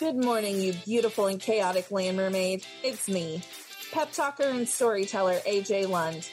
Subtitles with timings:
[0.00, 2.64] Good morning, you beautiful and chaotic land mermaid.
[2.82, 3.42] It's me,
[3.92, 6.28] pep talker and storyteller AJ Lund.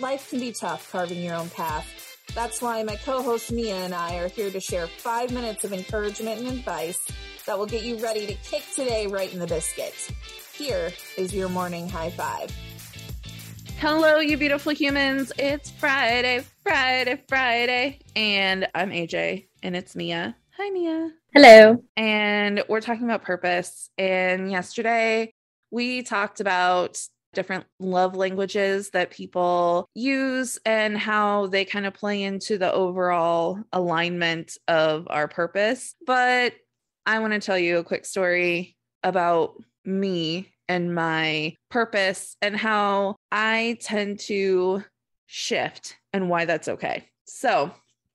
[0.00, 1.86] Life can be tough carving your own path.
[2.34, 6.40] That's why my co-host Mia and I are here to share five minutes of encouragement
[6.40, 7.00] and advice
[7.46, 9.94] that will get you ready to kick today right in the biscuit.
[10.52, 12.54] Here is your morning high five.
[13.78, 15.32] Hello, you beautiful humans.
[15.38, 18.00] It's Friday, Friday, Friday.
[18.14, 20.36] And I'm AJ, and it's Mia.
[20.58, 21.12] Hi, Mia.
[21.32, 21.84] Hello.
[21.96, 23.88] And we're talking about purpose.
[23.96, 25.32] And yesterday
[25.70, 26.98] we talked about
[27.34, 33.60] different love languages that people use and how they kind of play into the overall
[33.72, 35.94] alignment of our purpose.
[36.04, 36.54] But
[37.06, 43.14] I want to tell you a quick story about me and my purpose and how
[43.30, 44.82] I tend to
[45.26, 47.08] shift and why that's okay.
[47.24, 47.70] So,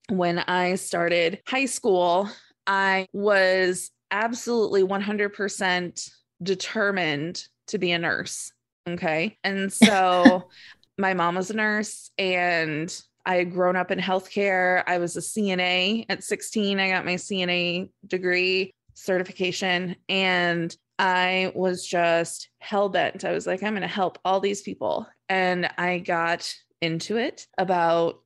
[0.10, 2.30] when I started high school,
[2.68, 6.10] I was absolutely 100%
[6.42, 8.52] determined to be a nurse.
[8.88, 9.38] Okay.
[9.44, 10.50] And so
[10.98, 14.84] my mom was a nurse and I had grown up in healthcare.
[14.86, 16.80] I was a CNA at 16.
[16.80, 23.26] I got my CNA degree certification and I was just hell bent.
[23.26, 25.08] I was like, I'm going to help all these people.
[25.28, 28.22] And I got into it about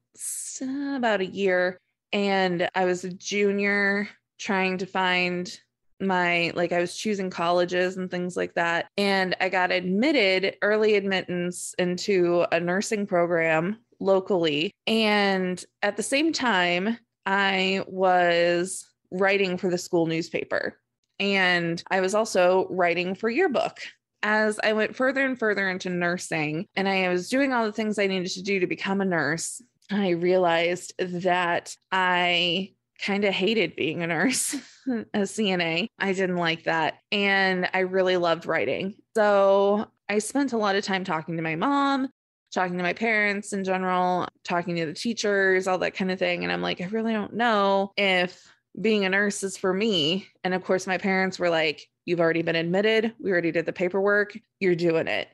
[0.61, 1.79] about a year
[2.11, 4.09] and I was a junior
[4.39, 5.59] trying to find
[6.01, 8.87] my like I was choosing colleges and things like that.
[8.97, 14.71] And I got admitted early admittance into a nursing program locally.
[14.87, 20.79] And at the same time I was writing for the school newspaper.
[21.19, 23.79] And I was also writing for yearbook.
[24.21, 27.97] As I went further and further into nursing and I was doing all the things
[27.97, 33.75] I needed to do to become a nurse I realized that I kind of hated
[33.75, 34.53] being a nurse,
[34.87, 35.87] a CNA.
[35.97, 36.99] I didn't like that.
[37.11, 38.95] And I really loved writing.
[39.15, 42.09] So I spent a lot of time talking to my mom,
[42.53, 46.43] talking to my parents in general, talking to the teachers, all that kind of thing.
[46.43, 48.43] And I'm like, I really don't know if
[48.79, 50.27] being a nurse is for me.
[50.43, 53.13] And of course, my parents were like, You've already been admitted.
[53.19, 54.35] We already did the paperwork.
[54.59, 55.27] You're doing it.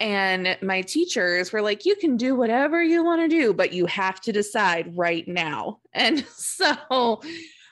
[0.00, 3.86] And my teachers were like, You can do whatever you want to do, but you
[3.86, 5.78] have to decide right now.
[5.94, 7.22] And so,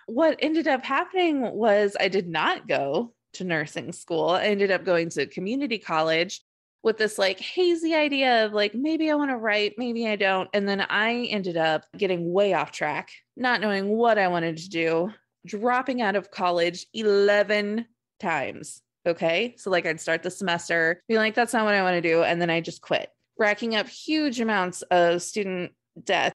[0.06, 4.30] what ended up happening was I did not go to nursing school.
[4.30, 6.40] I ended up going to community college
[6.84, 10.48] with this like hazy idea of like maybe I want to write, maybe I don't.
[10.54, 14.68] And then I ended up getting way off track, not knowing what I wanted to
[14.68, 15.10] do,
[15.46, 17.86] dropping out of college 11
[18.24, 18.82] times.
[19.06, 19.54] Okay.
[19.58, 22.22] So, like, I'd start the semester, be like, that's not what I want to do.
[22.22, 26.32] And then I just quit, racking up huge amounts of student debt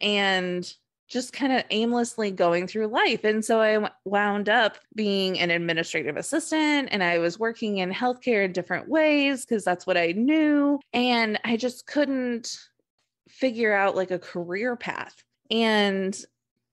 [0.00, 0.72] and
[1.08, 3.22] just kind of aimlessly going through life.
[3.22, 8.44] And so I wound up being an administrative assistant and I was working in healthcare
[8.44, 10.80] in different ways because that's what I knew.
[10.92, 12.58] And I just couldn't
[13.28, 15.22] figure out like a career path.
[15.50, 16.18] And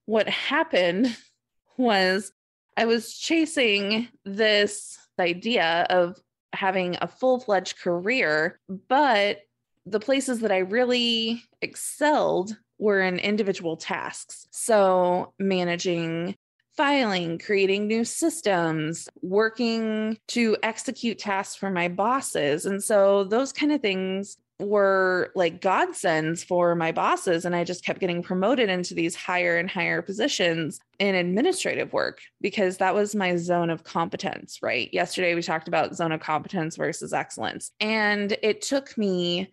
[0.06, 1.16] what happened
[1.76, 2.32] was
[2.76, 6.18] I was chasing this idea of
[6.52, 8.58] having a full fledged career,
[8.88, 9.40] but
[9.86, 14.46] the places that I really excelled were in individual tasks.
[14.50, 16.36] So, managing
[16.76, 22.66] filing, creating new systems, working to execute tasks for my bosses.
[22.66, 27.84] And so, those kind of things were like godsends for my bosses and i just
[27.84, 33.16] kept getting promoted into these higher and higher positions in administrative work because that was
[33.16, 34.88] my zone of competence right?
[34.92, 39.50] Yesterday we talked about zone of competence versus excellence and it took me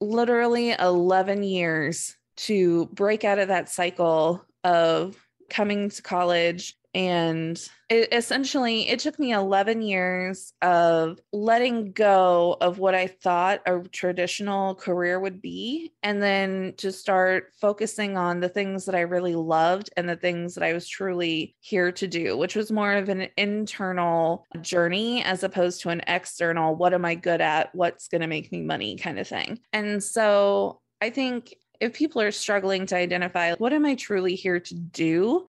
[0.00, 5.16] literally 11 years to break out of that cycle of
[5.50, 12.78] coming to college and it, essentially, it took me 11 years of letting go of
[12.78, 18.48] what I thought a traditional career would be, and then to start focusing on the
[18.48, 22.36] things that I really loved and the things that I was truly here to do,
[22.36, 27.14] which was more of an internal journey as opposed to an external, what am I
[27.14, 27.74] good at?
[27.74, 29.60] What's going to make me money kind of thing.
[29.72, 34.60] And so I think if people are struggling to identify what am I truly here
[34.60, 35.47] to do,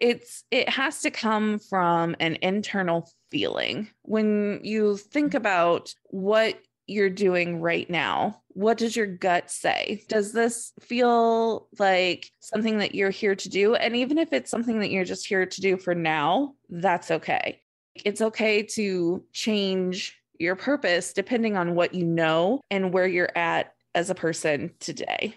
[0.00, 3.88] it's it has to come from an internal feeling.
[4.02, 5.36] When you think mm-hmm.
[5.38, 10.04] about what you're doing right now what does your gut say?
[10.08, 13.74] Does this feel like something that you're here to do?
[13.74, 17.60] And even if it's something that you're just here to do for now that's okay.
[18.04, 23.74] It's okay to change your purpose depending on what you know and where you're at
[23.94, 25.34] as a person today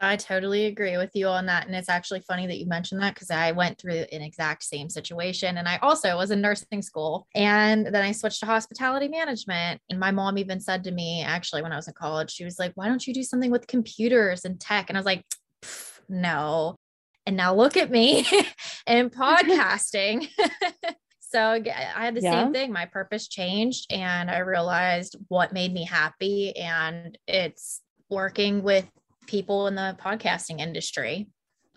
[0.00, 1.66] I totally agree with you on that.
[1.66, 4.90] And it's actually funny that you mentioned that because I went through an exact same
[4.90, 5.56] situation.
[5.56, 9.80] And I also was in nursing school and then I switched to hospitality management.
[9.88, 12.58] And my mom even said to me, actually, when I was in college, she was
[12.58, 14.90] like, why don't you do something with computers and tech?
[14.90, 15.24] And I was like,
[16.10, 16.76] no.
[17.24, 18.26] And now look at me
[18.86, 20.28] in podcasting.
[21.20, 22.42] so I had the yeah.
[22.42, 22.70] same thing.
[22.70, 26.54] My purpose changed and I realized what made me happy.
[26.54, 28.86] And it's working with
[29.26, 31.28] people in the podcasting industry.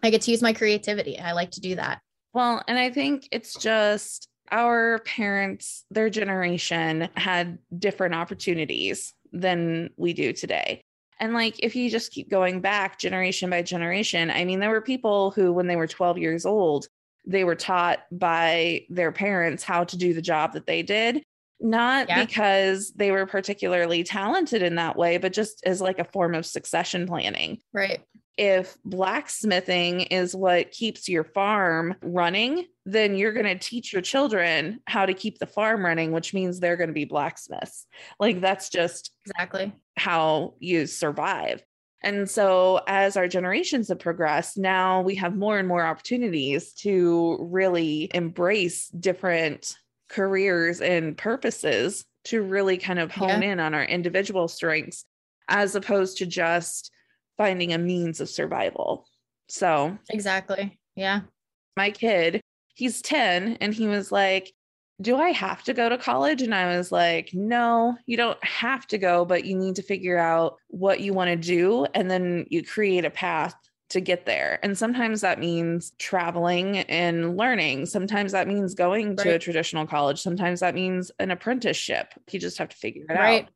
[0.01, 1.19] I get to use my creativity.
[1.19, 1.99] I like to do that.
[2.33, 10.13] Well, and I think it's just our parents, their generation had different opportunities than we
[10.13, 10.81] do today.
[11.19, 14.81] And like, if you just keep going back generation by generation, I mean, there were
[14.81, 16.87] people who, when they were 12 years old,
[17.27, 21.23] they were taught by their parents how to do the job that they did
[21.59, 22.25] not yeah.
[22.25, 26.45] because they were particularly talented in that way, but just as like a form of
[26.45, 27.59] succession planning.
[27.73, 28.01] Right.
[28.37, 34.79] If blacksmithing is what keeps your farm running, then you're going to teach your children
[34.87, 37.85] how to keep the farm running, which means they're going to be blacksmiths.
[38.17, 41.63] Like that's just exactly how you survive.
[42.01, 47.37] And so, as our generations have progressed, now we have more and more opportunities to
[47.41, 49.75] really embrace different
[50.09, 53.53] careers and purposes to really kind of hone yeah.
[53.53, 55.05] in on our individual strengths
[55.47, 56.91] as opposed to just
[57.37, 59.05] finding a means of survival.
[59.47, 60.77] So, exactly.
[60.95, 61.21] Yeah.
[61.77, 62.41] My kid,
[62.75, 64.51] he's 10 and he was like,
[65.01, 66.41] do I have to go to college?
[66.41, 70.17] And I was like, no, you don't have to go, but you need to figure
[70.17, 71.85] out what you want to do.
[71.93, 73.55] And then you create a path
[73.89, 74.59] to get there.
[74.61, 77.87] And sometimes that means traveling and learning.
[77.87, 79.17] Sometimes that means going right.
[79.19, 80.21] to a traditional college.
[80.21, 82.13] Sometimes that means an apprenticeship.
[82.31, 83.43] You just have to figure it right.
[83.43, 83.49] out.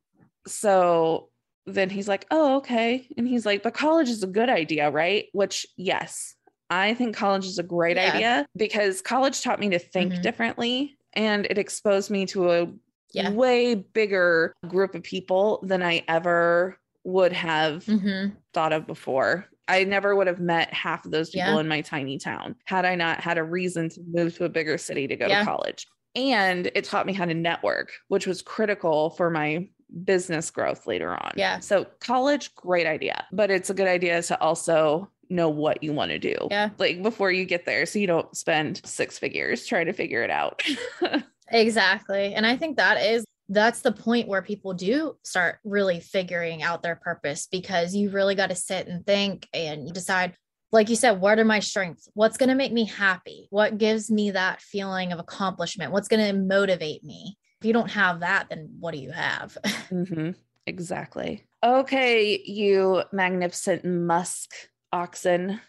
[0.46, 1.28] So
[1.66, 3.06] then he's like, oh, okay.
[3.16, 5.26] And he's like, but college is a good idea, right?
[5.32, 6.34] Which, yes,
[6.68, 8.12] I think college is a great yeah.
[8.12, 10.22] idea because college taught me to think mm-hmm.
[10.22, 12.66] differently and it exposed me to a
[13.12, 13.30] yeah.
[13.30, 18.34] way bigger group of people than I ever would have mm-hmm.
[18.52, 19.46] thought of before.
[19.68, 21.60] I never would have met half of those people yeah.
[21.60, 24.78] in my tiny town had I not had a reason to move to a bigger
[24.78, 25.40] city to go yeah.
[25.40, 25.86] to college.
[26.14, 29.68] And it taught me how to network, which was critical for my
[30.04, 31.32] business growth later on.
[31.36, 31.60] Yeah.
[31.60, 36.10] So college, great idea, but it's a good idea to also know what you want
[36.10, 36.36] to do.
[36.50, 36.70] Yeah.
[36.78, 40.30] Like before you get there so you don't spend six figures trying to figure it
[40.30, 40.62] out.
[41.48, 42.34] exactly.
[42.34, 46.82] And I think that is that's the point where people do start really figuring out
[46.82, 50.34] their purpose because you really got to sit and think and decide
[50.72, 52.08] like you said what are my strengths?
[52.14, 53.46] What's going to make me happy?
[53.50, 55.92] What gives me that feeling of accomplishment?
[55.92, 57.36] What's going to motivate me?
[57.60, 59.56] If you don't have that then what do you have?
[59.90, 60.30] Mm-hmm.
[60.66, 61.44] exactly.
[61.62, 64.50] Okay you magnificent musk
[64.92, 65.60] oxen.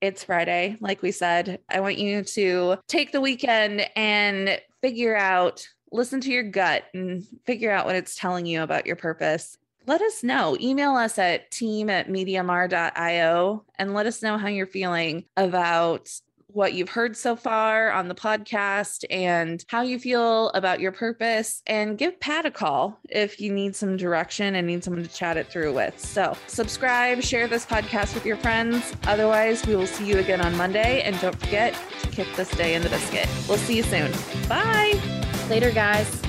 [0.00, 1.58] It's Friday, like we said.
[1.68, 7.24] I want you to take the weekend and figure out listen to your gut and
[7.44, 9.58] figure out what it's telling you about your purpose.
[9.86, 10.56] Let us know.
[10.60, 16.10] Email us at team at mediamar.io and let us know how you're feeling about
[16.48, 21.62] what you've heard so far on the podcast and how you feel about your purpose.
[21.66, 25.36] And give Pat a call if you need some direction and need someone to chat
[25.36, 25.98] it through with.
[25.98, 28.92] So, subscribe, share this podcast with your friends.
[29.04, 31.02] Otherwise, we will see you again on Monday.
[31.02, 33.28] And don't forget to kick this day in the biscuit.
[33.48, 34.10] We'll see you soon.
[34.48, 35.17] Bye.
[35.48, 36.27] Later, guys.